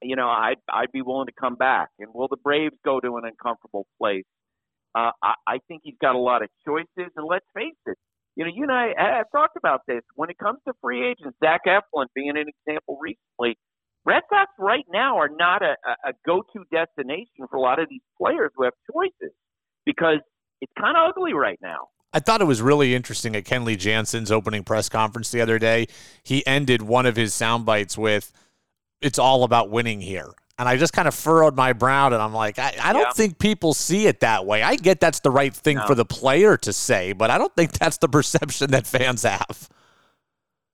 you 0.01 0.15
know, 0.15 0.27
I'd 0.27 0.57
I'd 0.69 0.91
be 0.91 1.01
willing 1.01 1.27
to 1.27 1.33
come 1.39 1.55
back. 1.55 1.89
And 1.99 2.09
will 2.13 2.27
the 2.27 2.37
Braves 2.37 2.75
go 2.83 2.99
to 2.99 3.17
an 3.17 3.23
uncomfortable 3.25 3.85
place? 3.99 4.25
Uh, 4.93 5.11
I, 5.21 5.33
I 5.47 5.57
think 5.67 5.81
he's 5.83 5.95
got 6.01 6.15
a 6.15 6.19
lot 6.19 6.41
of 6.41 6.49
choices. 6.65 7.11
And 7.15 7.27
let's 7.27 7.45
face 7.53 7.75
it, 7.85 7.97
you 8.35 8.45
know, 8.45 8.51
you 8.53 8.63
and 8.63 8.71
I 8.71 8.93
have 8.97 9.25
talked 9.31 9.57
about 9.57 9.81
this. 9.87 10.01
When 10.15 10.29
it 10.29 10.37
comes 10.37 10.59
to 10.67 10.73
free 10.81 11.05
agents, 11.05 11.37
Zach 11.43 11.61
Eflin 11.67 12.05
being 12.15 12.29
an 12.29 12.37
example 12.37 12.97
recently, 13.01 13.57
Red 14.05 14.23
Sox 14.29 14.51
right 14.57 14.85
now 14.91 15.17
are 15.17 15.29
not 15.29 15.61
a, 15.61 15.75
a 16.05 16.13
go-to 16.25 16.63
destination 16.71 17.47
for 17.49 17.57
a 17.57 17.61
lot 17.61 17.79
of 17.79 17.89
these 17.89 18.03
players 18.21 18.51
who 18.55 18.63
have 18.63 18.73
choices 18.91 19.35
because 19.85 20.19
it's 20.61 20.71
kind 20.79 20.95
of 20.95 21.09
ugly 21.09 21.33
right 21.33 21.59
now. 21.61 21.87
I 22.13 22.19
thought 22.19 22.39
it 22.39 22.45
was 22.45 22.61
really 22.61 22.95
interesting 22.95 23.35
at 23.35 23.43
Kenley 23.43 23.77
Jansen's 23.77 24.31
opening 24.31 24.63
press 24.63 24.87
conference 24.87 25.31
the 25.31 25.41
other 25.41 25.59
day. 25.59 25.87
He 26.23 26.45
ended 26.47 26.81
one 26.81 27.05
of 27.05 27.17
his 27.17 27.33
sound 27.33 27.65
bites 27.65 27.97
with– 27.97 28.31
it's 29.01 29.19
all 29.19 29.43
about 29.43 29.69
winning 29.69 30.01
here. 30.01 30.31
And 30.57 30.69
I 30.69 30.77
just 30.77 30.93
kind 30.93 31.07
of 31.07 31.13
furrowed 31.13 31.55
my 31.55 31.73
brow 31.73 32.07
and 32.07 32.15
I'm 32.15 32.33
like, 32.33 32.59
I, 32.59 32.73
I 32.81 32.93
don't 32.93 33.01
yeah. 33.01 33.11
think 33.11 33.39
people 33.39 33.73
see 33.73 34.07
it 34.07 34.21
that 34.21 34.45
way. 34.45 34.63
I 34.63 34.77
get 34.77 35.01
that's 35.01 35.19
the 35.19 35.31
right 35.31 35.53
thing 35.53 35.77
no. 35.77 35.85
for 35.85 35.95
the 35.95 36.05
player 36.05 36.55
to 36.57 36.71
say, 36.71 37.11
but 37.11 37.29
I 37.29 37.37
don't 37.37 37.53
think 37.55 37.73
that's 37.73 37.97
the 37.97 38.07
perception 38.17 38.71
that 38.71 38.87
fans 38.87 39.23
have. 39.23 39.69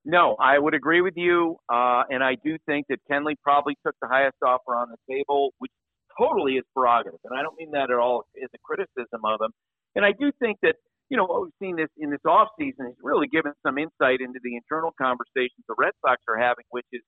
No, 0.06 0.36
I 0.40 0.58
would 0.58 0.74
agree 0.74 1.02
with 1.02 1.14
you. 1.16 1.58
Uh, 1.72 2.04
and 2.10 2.24
I 2.24 2.36
do 2.44 2.58
think 2.66 2.88
that 2.90 3.00
Kenley 3.10 3.36
probably 3.44 3.76
took 3.86 3.96
the 4.02 4.08
highest 4.08 4.38
offer 4.46 4.76
on 4.76 4.90
the 4.90 5.14
table, 5.14 5.54
which 5.58 5.72
totally 6.18 6.54
is 6.54 6.64
prerogative. 6.76 7.20
And 7.26 7.38
I 7.38 7.42
don't 7.42 7.58
mean 7.58 7.72
that 7.72 7.90
at 7.90 7.98
all 7.98 8.24
as 8.42 8.50
a 8.54 8.58
criticism 8.64 9.22
of 9.26 9.42
him. 9.42 9.52
And 9.96 10.06
I 10.06 10.12
do 10.12 10.32
think 10.40 10.58
that, 10.62 10.76
you 11.10 11.18
know, 11.18 11.26
what 11.26 11.42
we've 11.42 11.60
seen 11.62 11.76
this 11.76 11.90
in 11.98 12.10
this 12.10 12.22
offseason 12.26 12.90
is 12.90 12.96
really 13.04 13.28
given 13.28 13.54
some 13.66 13.78
insight 13.78 14.22
into 14.22 14.40
the 14.44 14.56
internal 14.56 14.92
conversations 15.00 15.66
the 15.68 15.76
Red 15.78 15.94
Sox 16.06 16.22
are 16.30 16.38
having, 16.38 16.66
which 16.70 16.86
is 16.94 17.02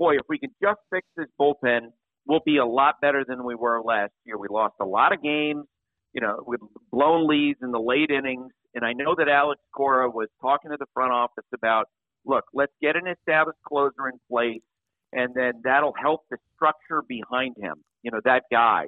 boy, 0.00 0.14
if 0.14 0.22
we 0.28 0.38
can 0.38 0.50
just 0.62 0.80
fix 0.90 1.06
this 1.14 1.26
bullpen, 1.38 1.92
we'll 2.26 2.40
be 2.44 2.56
a 2.56 2.64
lot 2.64 2.94
better 3.02 3.22
than 3.28 3.44
we 3.44 3.54
were 3.54 3.82
last 3.82 4.12
year. 4.24 4.38
We 4.38 4.48
lost 4.50 4.74
a 4.80 4.86
lot 4.86 5.12
of 5.12 5.22
games, 5.22 5.66
you 6.14 6.22
know, 6.22 6.42
with 6.46 6.60
blown 6.90 7.28
leads 7.28 7.58
in 7.62 7.70
the 7.70 7.78
late 7.78 8.10
innings. 8.10 8.50
And 8.74 8.82
I 8.84 8.94
know 8.94 9.14
that 9.18 9.28
Alex 9.28 9.60
Cora 9.76 10.08
was 10.08 10.28
talking 10.40 10.70
to 10.70 10.78
the 10.78 10.86
front 10.94 11.12
office 11.12 11.44
about, 11.54 11.84
look, 12.24 12.44
let's 12.54 12.72
get 12.80 12.96
an 12.96 13.08
established 13.08 13.58
closer 13.66 14.08
in 14.10 14.18
place, 14.30 14.62
and 15.12 15.34
then 15.34 15.60
that'll 15.64 15.94
help 16.00 16.22
the 16.30 16.38
structure 16.54 17.02
behind 17.06 17.56
him. 17.60 17.74
You 18.02 18.10
know, 18.10 18.20
that 18.24 18.44
guy. 18.50 18.86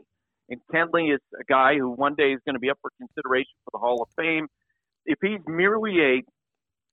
And 0.48 0.60
Kenley 0.72 1.14
is 1.14 1.20
a 1.38 1.44
guy 1.44 1.76
who 1.76 1.90
one 1.90 2.14
day 2.14 2.32
is 2.32 2.40
going 2.46 2.54
to 2.54 2.60
be 2.60 2.70
up 2.70 2.78
for 2.80 2.90
consideration 2.98 3.52
for 3.64 3.70
the 3.72 3.78
Hall 3.78 4.02
of 4.02 4.08
Fame. 4.16 4.46
If 5.04 5.18
he's 5.20 5.40
merely 5.46 6.00
a 6.00 6.22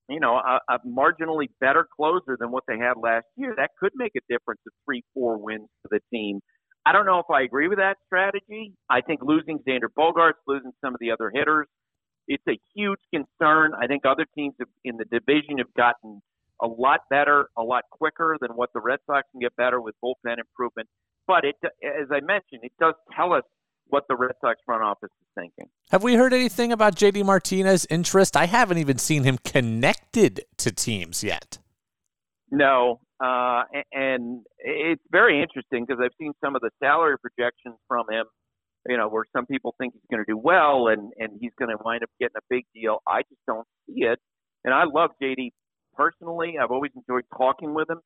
you 0.10 0.20
know, 0.20 0.36
a, 0.36 0.60
a 0.70 0.80
marginally 0.88 1.48
better 1.60 1.88
closer 1.96 2.38
than 2.40 2.52
what 2.52 2.64
they 2.68 2.78
had 2.78 2.94
last 3.02 3.26
year, 3.36 3.54
that 3.58 3.72
could 3.80 3.92
make 3.96 4.14
a 4.16 4.22
difference 4.30 4.62
of 4.66 4.74
three, 4.86 5.04
four 5.14 5.38
wins 5.38 5.68
for 5.82 5.90
the 5.92 6.00
team. 6.12 6.40
I 6.86 6.92
don't 6.92 7.06
know 7.06 7.20
if 7.20 7.30
I 7.32 7.42
agree 7.42 7.68
with 7.68 7.78
that 7.78 7.98
strategy. 8.06 8.74
I 8.90 9.02
think 9.02 9.22
losing 9.22 9.60
Xander 9.68 9.90
Bogaerts, 9.98 10.42
losing 10.48 10.72
some 10.84 10.94
of 10.94 11.00
the 11.00 11.12
other 11.12 11.32
hitters, 11.34 11.68
it's 12.28 12.44
a 12.48 12.58
huge 12.76 13.00
concern. 13.14 13.74
I 13.80 13.88
think 13.88 14.06
other 14.06 14.26
teams 14.36 14.56
in 14.86 14.98
the 14.98 15.06
division 15.06 15.58
have 15.58 15.74
gotten 15.76 16.22
a 16.62 16.68
lot 16.68 17.02
better, 17.10 17.50
a 17.58 17.64
lot 17.64 17.84
quicker 17.92 18.38
than 18.40 18.52
what 18.52 18.70
the 18.74 18.82
Red 18.82 19.00
Sox 19.06 19.28
can 19.32 19.42
get 19.42 19.56
better 19.56 19.82
with 19.82 19.96
bullpen 20.04 20.38
improvement. 20.38 20.88
But 21.28 21.44
it, 21.46 21.56
as 21.64 22.08
I 22.12 22.22
mentioned, 22.22 22.62
it 22.64 22.72
does 22.80 22.96
tell 23.16 23.34
us 23.34 23.44
what 23.90 24.04
the 24.08 24.16
Red 24.16 24.32
Sox 24.42 24.60
front 24.66 24.84
office 24.84 25.10
is 25.22 25.28
thinking. 25.36 25.66
Have 25.92 26.04
we 26.04 26.16
heard 26.16 26.34
anything 26.34 26.72
about 26.72 26.96
JD 26.96 27.26
Martinez's 27.26 27.88
interest? 27.90 28.38
I 28.38 28.46
haven't 28.46 28.78
even 28.78 28.98
seen 28.98 29.24
him 29.24 29.38
connected 29.44 30.42
to 30.58 30.72
teams 30.72 31.24
yet. 31.24 31.58
No, 32.52 33.00
uh, 33.24 33.64
and 33.92 34.44
it's 34.60 35.04
very 35.12 35.42
interesting 35.42 35.86
because 35.86 36.02
I've 36.04 36.16
seen 36.20 36.34
some 36.44 36.56
of 36.56 36.62
the 36.62 36.72
salary 36.82 37.18
projections 37.20 37.76
from 37.88 38.06
him. 38.10 38.26
You 38.88 38.98
know, 38.98 39.10
where 39.10 39.26
some 39.36 39.46
people 39.46 39.76
think 39.78 39.94
he's 39.94 40.02
going 40.10 40.24
to 40.26 40.32
do 40.32 40.38
well 40.38 40.88
and 40.88 41.12
and 41.18 41.38
he's 41.40 41.52
going 41.60 41.70
to 41.70 41.78
wind 41.84 42.02
up 42.02 42.10
getting 42.20 42.38
a 42.38 42.46
big 42.50 42.64
deal. 42.74 43.00
I 43.08 43.22
just 43.24 43.42
don't 43.46 43.68
see 43.86 44.04
it. 44.04 44.20
And 44.64 44.74
I 44.74 44.86
love 44.86 45.12
JD 45.22 45.52
personally. 45.96 46.56
I've 46.62 46.72
always 46.72 46.92
enjoyed 46.96 47.26
talking 47.38 47.74
with 47.74 47.90
him. 47.90 48.00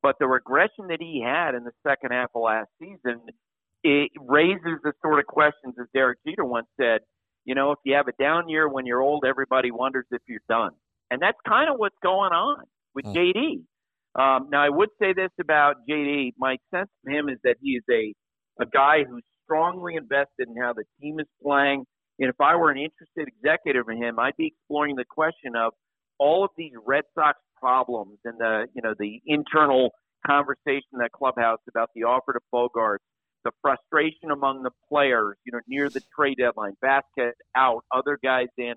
But 0.00 0.16
the 0.20 0.26
regression 0.26 0.88
that 0.88 0.98
he 1.00 1.22
had 1.24 1.54
in 1.54 1.64
the 1.64 1.72
second 1.86 2.12
half 2.12 2.30
of 2.34 2.42
last 2.42 2.68
season 2.80 3.20
it 3.84 4.10
raises 4.20 4.78
the 4.82 4.92
sort 5.02 5.18
of 5.18 5.26
questions 5.26 5.74
as 5.80 5.86
Derek 5.94 6.18
Jeter 6.26 6.44
once 6.44 6.66
said, 6.80 7.00
you 7.44 7.54
know, 7.54 7.72
if 7.72 7.78
you 7.84 7.94
have 7.94 8.08
a 8.08 8.12
down 8.22 8.48
year 8.48 8.68
when 8.68 8.86
you're 8.86 9.00
old, 9.00 9.24
everybody 9.26 9.70
wonders 9.70 10.06
if 10.10 10.22
you're 10.28 10.40
done. 10.48 10.70
And 11.10 11.20
that's 11.20 11.38
kind 11.46 11.70
of 11.70 11.78
what's 11.78 11.96
going 12.02 12.32
on 12.32 12.64
with 12.94 13.04
mm. 13.04 13.14
JD. 13.14 13.62
Um, 14.14 14.48
now, 14.50 14.62
I 14.62 14.68
would 14.68 14.90
say 15.00 15.12
this 15.12 15.30
about 15.40 15.76
JD. 15.88 16.34
My 16.38 16.56
sense 16.72 16.88
of 17.04 17.12
him 17.12 17.28
is 17.28 17.38
that 17.44 17.56
he 17.60 17.72
is 17.72 17.84
a, 17.90 18.14
a 18.62 18.66
guy 18.66 19.04
who's 19.08 19.24
strongly 19.44 19.96
invested 19.96 20.48
in 20.48 20.54
how 20.60 20.72
the 20.72 20.84
team 21.00 21.18
is 21.18 21.26
playing. 21.42 21.84
And 22.18 22.28
if 22.28 22.40
I 22.40 22.54
were 22.54 22.70
an 22.70 22.78
interested 22.78 23.26
executive 23.26 23.88
in 23.88 24.02
him, 24.02 24.18
I'd 24.18 24.36
be 24.36 24.48
exploring 24.48 24.96
the 24.96 25.04
question 25.08 25.56
of 25.56 25.72
all 26.18 26.44
of 26.44 26.50
these 26.56 26.72
Red 26.86 27.04
Sox 27.14 27.38
problems 27.58 28.18
and 28.24 28.38
the, 28.38 28.66
you 28.74 28.82
know, 28.82 28.94
the 28.98 29.20
internal 29.26 29.90
conversation 30.24 30.88
in 30.92 30.98
that 31.00 31.10
clubhouse 31.12 31.58
about 31.68 31.90
the 31.94 32.04
offer 32.04 32.34
to 32.34 32.40
Bogaerts 32.54 32.98
the 33.44 33.52
frustration 33.60 34.30
among 34.32 34.62
the 34.62 34.70
players, 34.88 35.36
you 35.44 35.52
know, 35.52 35.60
near 35.66 35.88
the 35.88 36.00
trade 36.14 36.36
deadline, 36.38 36.74
Vazquez 36.84 37.32
out, 37.56 37.84
other 37.92 38.18
guys 38.22 38.48
in, 38.56 38.74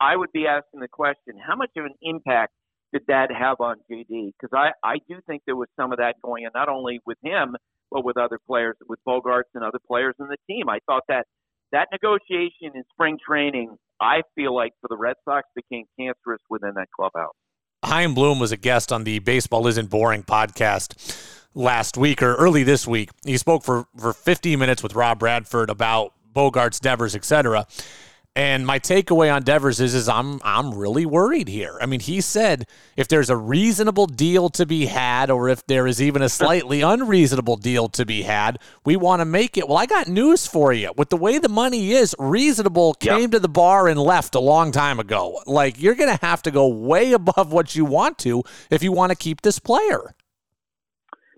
I 0.00 0.16
would 0.16 0.32
be 0.32 0.46
asking 0.46 0.80
the 0.80 0.88
question, 0.88 1.34
how 1.44 1.56
much 1.56 1.70
of 1.76 1.84
an 1.84 1.94
impact 2.02 2.52
did 2.92 3.02
that 3.08 3.30
have 3.32 3.60
on 3.60 3.76
JD? 3.90 4.32
Because 4.38 4.52
I, 4.52 4.70
I 4.86 4.96
do 5.08 5.20
think 5.26 5.42
there 5.46 5.56
was 5.56 5.68
some 5.76 5.92
of 5.92 5.98
that 5.98 6.16
going 6.22 6.46
on, 6.46 6.52
not 6.54 6.68
only 6.68 7.00
with 7.06 7.18
him, 7.22 7.56
but 7.90 8.04
with 8.04 8.16
other 8.16 8.38
players, 8.46 8.76
with 8.88 8.98
Bogaerts 9.06 9.54
and 9.54 9.64
other 9.64 9.78
players 9.86 10.14
in 10.18 10.26
the 10.26 10.36
team. 10.48 10.68
I 10.68 10.78
thought 10.86 11.04
that 11.08 11.26
that 11.72 11.88
negotiation 11.92 12.72
in 12.74 12.82
spring 12.92 13.18
training, 13.24 13.76
I 14.00 14.22
feel 14.34 14.54
like 14.54 14.72
for 14.80 14.88
the 14.88 14.96
Red 14.96 15.16
Sox 15.24 15.48
became 15.54 15.84
cancerous 15.98 16.40
within 16.48 16.72
that 16.74 16.88
clubhouse. 16.94 17.34
Chaim 17.84 18.14
Bloom 18.14 18.38
was 18.38 18.52
a 18.52 18.56
guest 18.56 18.92
on 18.92 19.04
the 19.04 19.18
Baseball 19.18 19.66
Isn't 19.66 19.90
Boring 19.90 20.22
podcast 20.22 21.43
last 21.54 21.96
week 21.96 22.22
or 22.22 22.34
early 22.34 22.62
this 22.62 22.86
week. 22.86 23.10
He 23.24 23.36
spoke 23.38 23.64
for, 23.64 23.86
for 23.96 24.12
15 24.12 24.58
minutes 24.58 24.82
with 24.82 24.94
Rob 24.94 25.18
Bradford 25.18 25.70
about 25.70 26.12
Bogaerts, 26.34 26.80
Devers, 26.80 27.14
etc. 27.14 27.66
And 28.36 28.66
my 28.66 28.80
takeaway 28.80 29.32
on 29.32 29.44
Devers 29.44 29.78
is, 29.78 29.94
is 29.94 30.08
I'm 30.08 30.40
I'm 30.42 30.74
really 30.74 31.06
worried 31.06 31.46
here. 31.46 31.78
I 31.80 31.86
mean, 31.86 32.00
he 32.00 32.20
said 32.20 32.66
if 32.96 33.06
there's 33.06 33.30
a 33.30 33.36
reasonable 33.36 34.06
deal 34.06 34.50
to 34.50 34.66
be 34.66 34.86
had, 34.86 35.30
or 35.30 35.48
if 35.48 35.64
there 35.68 35.86
is 35.86 36.02
even 36.02 36.20
a 36.20 36.28
slightly 36.28 36.80
unreasonable 36.80 37.56
deal 37.56 37.88
to 37.90 38.04
be 38.04 38.22
had, 38.22 38.58
we 38.84 38.96
want 38.96 39.20
to 39.20 39.24
make 39.24 39.56
it. 39.56 39.68
Well, 39.68 39.78
I 39.78 39.86
got 39.86 40.08
news 40.08 40.48
for 40.48 40.72
you. 40.72 40.92
With 40.96 41.10
the 41.10 41.16
way 41.16 41.38
the 41.38 41.48
money 41.48 41.92
is, 41.92 42.16
reasonable 42.18 42.94
came 42.94 43.20
yep. 43.20 43.30
to 43.32 43.38
the 43.38 43.48
bar 43.48 43.86
and 43.86 44.00
left 44.00 44.34
a 44.34 44.40
long 44.40 44.72
time 44.72 44.98
ago. 44.98 45.40
Like 45.46 45.80
you're 45.80 45.94
gonna 45.94 46.18
have 46.20 46.42
to 46.42 46.50
go 46.50 46.66
way 46.66 47.12
above 47.12 47.52
what 47.52 47.76
you 47.76 47.84
want 47.84 48.18
to 48.18 48.42
if 48.68 48.82
you 48.82 48.90
want 48.90 49.10
to 49.10 49.16
keep 49.16 49.42
this 49.42 49.60
player. 49.60 50.12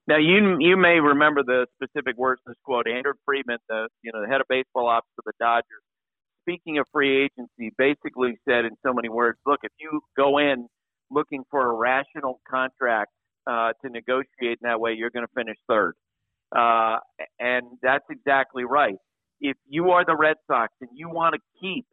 Now 0.09 0.19
you 0.19 0.57
you 0.61 0.77
may 0.77 1.01
remember 1.01 1.43
the 1.43 1.67
specific 1.75 2.17
words 2.17 2.41
in 2.47 2.53
this 2.53 2.59
quote. 2.65 2.87
Andrew 2.87 3.15
Friedman, 3.25 3.59
the 3.69 3.89
you 4.03 4.13
know 4.13 4.21
the 4.23 4.29
head 4.29 4.41
of 4.41 4.47
baseball 4.49 4.89
ops 4.89 5.09
for 5.17 5.23
the 5.27 5.33
Dodgers, 5.41 5.83
speaking 6.47 6.79
of 6.79 6.87
free 6.93 7.25
agency, 7.25 7.73
basically 7.77 8.39
said 8.49 8.65
in 8.65 8.77
so 8.85 8.93
many 8.95 9.09
words, 9.09 9.39
look, 9.47 9.61
if 9.63 9.73
you 9.79 10.01
go 10.17 10.39
in 10.39 10.69
looking 11.11 11.43
for 11.51 11.71
a 11.71 11.75
rational 11.75 12.41
contract 12.49 13.11
uh, 13.47 13.73
to 13.85 13.91
negotiate 13.91 14.59
in 14.63 14.63
that 14.63 14.81
way, 14.81 14.93
you're 14.93 15.11
going 15.11 15.27
to 15.27 15.33
finish 15.35 15.57
third. 15.69 15.95
Uh, 16.57 16.99
and 17.41 17.67
that's 17.83 18.05
exactly 18.11 18.65
right. 18.65 18.97
If 19.41 19.57
you 19.69 19.91
are 19.91 20.05
the 20.05 20.17
Red 20.17 20.37
Sox 20.47 20.73
and 20.81 20.91
you 20.95 21.09
want 21.09 21.35
to 21.35 21.41
keep 21.61 21.85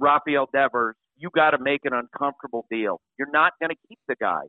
Rafael 0.00 0.48
Devers, 0.52 0.96
you 1.18 1.30
got 1.34 1.50
to 1.50 1.58
make 1.58 1.80
an 1.84 1.92
uncomfortable 1.92 2.66
deal. 2.70 3.00
You're 3.18 3.30
not 3.30 3.52
going 3.60 3.70
to 3.70 3.76
keep 3.88 3.98
the 4.08 4.16
guy. 4.20 4.42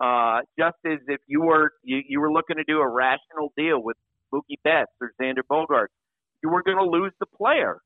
Uh, 0.00 0.40
just 0.58 0.76
as 0.84 0.98
if 1.06 1.20
you 1.26 1.42
were 1.42 1.72
you, 1.84 2.02
you 2.08 2.20
were 2.20 2.32
looking 2.32 2.56
to 2.56 2.64
do 2.64 2.78
a 2.78 2.88
rational 2.88 3.52
deal 3.56 3.80
with 3.80 3.96
Mookie 4.32 4.58
Betts 4.64 4.90
or 5.00 5.12
Xander 5.20 5.42
Bogaerts, 5.48 5.94
you 6.42 6.50
were 6.50 6.62
going 6.62 6.78
to 6.78 6.84
lose 6.84 7.12
the 7.20 7.26
player. 7.26 7.80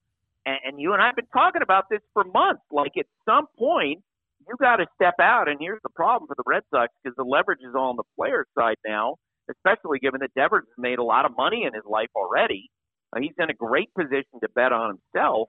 And, 0.46 0.56
and 0.64 0.80
you 0.80 0.94
and 0.94 1.02
I 1.02 1.06
have 1.06 1.16
been 1.16 1.26
talking 1.32 1.62
about 1.62 1.84
this 1.90 2.00
for 2.14 2.24
months. 2.24 2.62
Like 2.70 2.92
at 2.98 3.06
some 3.26 3.46
point, 3.58 4.02
you 4.48 4.54
got 4.58 4.76
to 4.76 4.86
step 4.94 5.14
out. 5.20 5.48
And 5.48 5.58
here's 5.60 5.80
the 5.82 5.90
problem 5.90 6.26
for 6.26 6.34
the 6.34 6.44
Red 6.46 6.62
Sox 6.70 6.92
because 7.02 7.14
the 7.16 7.24
leverage 7.24 7.60
is 7.60 7.74
all 7.74 7.90
on 7.90 7.96
the 7.96 8.08
player 8.16 8.46
side 8.58 8.76
now, 8.86 9.16
especially 9.50 9.98
given 9.98 10.20
that 10.20 10.32
Devers 10.34 10.64
has 10.64 10.78
made 10.82 10.98
a 10.98 11.04
lot 11.04 11.26
of 11.26 11.36
money 11.36 11.64
in 11.64 11.74
his 11.74 11.84
life 11.84 12.08
already. 12.16 12.70
Uh, 13.14 13.20
he's 13.20 13.34
in 13.38 13.50
a 13.50 13.54
great 13.54 13.92
position 13.94 14.40
to 14.42 14.48
bet 14.54 14.72
on 14.72 14.96
himself. 14.96 15.48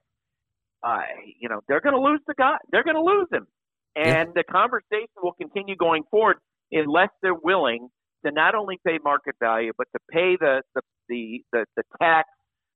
Uh, 0.84 1.00
you 1.40 1.48
know, 1.48 1.62
they're 1.68 1.82
going 1.82 1.96
to 1.96 2.02
lose 2.02 2.22
the 2.28 2.34
guy. 2.38 2.58
They're 2.72 2.84
going 2.84 2.96
to 2.96 3.04
lose 3.04 3.28
him. 3.32 3.48
And 3.96 4.30
yeah. 4.30 4.34
the 4.36 4.44
conversation 4.44 5.16
will 5.22 5.34
continue 5.34 5.76
going 5.76 6.04
forward 6.12 6.38
unless 6.72 7.10
they're 7.22 7.34
willing 7.34 7.90
to 8.26 8.32
not 8.32 8.56
only 8.56 8.80
pay 8.86 9.00
market 9.04 9.36
value, 9.40 9.72
but 9.78 9.88
to 9.94 10.00
pay 10.12 10.38
the 10.40 10.62
the 10.76 10.82
the, 11.08 11.44
the, 11.52 11.66
the 11.76 11.84
tax 12.02 12.30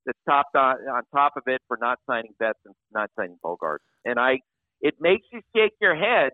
that's 0.06 0.18
topped 0.28 0.56
on, 0.56 0.76
on 0.90 1.04
top 1.16 1.34
of 1.38 1.44
it 1.48 1.62
for 1.68 1.78
not 1.80 2.00
signing 2.10 2.34
Betts 2.40 2.60
and 2.66 2.76
not 2.94 3.10
signing 3.18 3.38
Bogaerts. 3.44 3.86
And 4.06 4.20
I, 4.20 4.40
it 4.82 4.96
makes 5.00 5.26
you 5.32 5.42
shake 5.56 5.74
your 5.82 5.96
head 5.96 6.32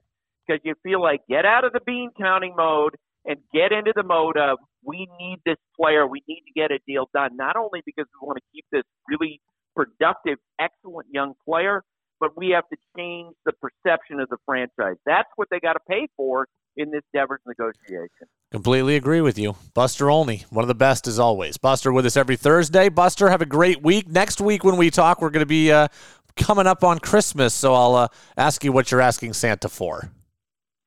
because 0.48 0.62
you 0.64 0.74
feel 0.84 1.02
like 1.02 1.22
get 1.30 1.46
out 1.46 1.66
of 1.66 1.74
the 1.74 1.82
bean 1.86 2.10
counting 2.20 2.56
mode 2.58 2.96
and 3.26 3.38
get 3.54 3.72
into 3.72 3.94
the 3.96 4.04
mode 4.04 4.38
of 4.38 4.58
we 4.84 5.08
need 5.20 5.38
this 5.46 5.58
player, 5.80 6.08
we 6.08 6.24
need 6.28 6.42
to 6.48 6.54
get 6.60 6.72
a 6.72 6.80
deal 6.88 7.10
done. 7.14 7.32
Not 7.36 7.56
only 7.58 7.82
because 7.86 8.06
we 8.20 8.26
want 8.26 8.38
to 8.38 8.44
keep 8.54 8.66
this 8.72 8.84
really 9.08 9.40
productive, 9.76 10.38
excellent 10.60 11.08
young 11.12 11.34
player, 11.46 11.84
but 12.20 12.38
we 12.38 12.50
have 12.50 12.68
to 12.70 12.78
change 12.98 13.34
the 13.46 13.54
perception 13.54 14.20
of 14.20 14.30
the 14.30 14.38
franchise. 14.46 14.96
That's 15.06 15.30
what 15.36 15.48
they 15.50 15.60
got 15.60 15.74
to 15.74 15.80
pay 15.88 16.08
for 16.18 16.48
in 16.78 16.92
this 16.92 17.02
Devers 17.14 17.42
negotiation. 17.46 18.28
Completely 18.52 18.96
agree 18.96 19.22
with 19.22 19.38
you. 19.38 19.56
Buster 19.74 20.10
Olney, 20.10 20.46
one 20.50 20.64
of 20.64 20.68
the 20.68 20.76
best 20.76 21.08
as 21.08 21.20
always. 21.20 21.58
Buster 21.58 21.92
with 21.92 22.06
us 22.06 22.18
every 22.18 22.36
Thursday. 22.36 22.90
Buster, 22.90 23.30
have 23.30 23.42
a 23.42 23.46
great 23.46 23.84
week. 23.84 24.08
Next 24.08 24.42
week 24.42 24.64
when 24.64 24.78
we 24.78 24.90
talk, 24.90 25.22
we're 25.22 25.30
going 25.30 25.42
to 25.42 25.46
be 25.46 25.72
uh, 25.72 25.88
coming 26.36 26.68
up 26.68 26.84
on 26.84 27.00
Christmas, 27.00 27.54
so 27.54 27.74
I'll 27.74 27.96
uh, 27.96 28.08
ask 28.38 28.64
you 28.64 28.72
what 28.72 28.92
you're 28.92 29.02
asking 29.02 29.34
Santa 29.34 29.70
for. 29.70 30.10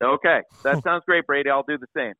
Okay. 0.03 0.41
That 0.63 0.83
sounds 0.83 1.03
great, 1.05 1.25
Brady. 1.25 1.49
I'll 1.49 1.63
do 1.63 1.77
the 1.77 1.87
same. 1.95 2.13